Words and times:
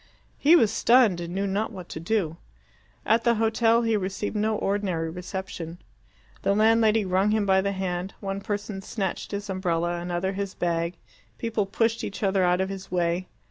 He 0.39 0.55
was 0.55 0.71
stunned 0.73 1.21
and 1.21 1.35
knew 1.35 1.45
not 1.45 1.71
what 1.71 1.87
to 1.89 1.99
do. 1.99 2.37
At 3.05 3.23
the 3.23 3.35
hotel 3.35 3.83
he 3.83 3.95
received 3.95 4.35
no 4.35 4.55
ordinary 4.55 5.11
reception. 5.11 5.77
The 6.41 6.55
landlady 6.55 7.05
wrung 7.05 7.29
him 7.29 7.45
by 7.45 7.61
the 7.61 7.71
hand; 7.73 8.15
one 8.19 8.41
person 8.41 8.81
snatched 8.81 9.29
his 9.29 9.47
umbrella, 9.47 9.99
another 9.99 10.33
his 10.33 10.55
bag; 10.55 10.95
people 11.37 11.67
pushed 11.67 12.03
each 12.03 12.23
other 12.23 12.43
out 12.43 12.61
of 12.61 12.69
his 12.69 12.89
way. 12.89 13.27